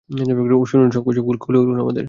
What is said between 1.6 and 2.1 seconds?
বলুন আমাদের!